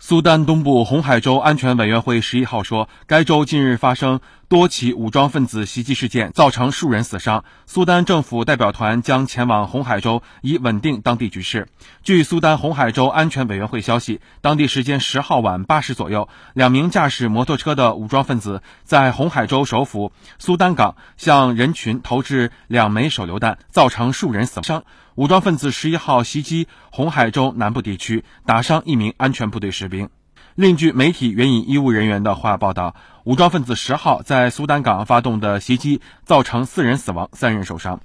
[0.00, 7.44] 苏丹东部红海州安全委员会十一号说，该州近日发生多起武装分子袭击事件，造成数人死伤。
[7.66, 11.68] 苏丹政府代表团将前往红海州，以稳定当地局势。
[12.02, 24.84] 据苏丹红海州安全委员会消息，当地时间十号晚八时左右，两名驾驶摩托车的武装分子在红海州首府苏丹港向人群投掷两枚手榴弹，造成数人死伤。
[25.14, 30.08] 武装分子十一号袭击红海州南部地区，打伤一名安全部队士兵。
[30.54, 32.94] 另据媒体援引医务人员的话报道，
[33.24, 37.96] 武装分子十号在苏丹港发动的袭击，造成四人死亡，三人受伤。